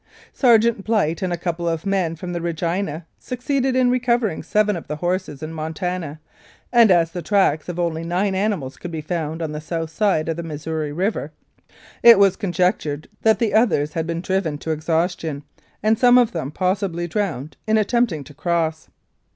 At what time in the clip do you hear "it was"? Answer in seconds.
12.01-12.35